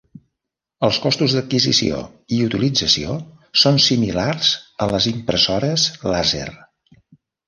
Els 0.85 0.99
costos 1.01 1.33
d'adquisició 1.37 1.99
i 2.37 2.39
utilització 2.45 3.17
són 3.65 3.77
similars 3.89 4.49
a 4.87 4.87
les 4.95 5.07
impressores 5.13 5.85
làser. 6.15 6.47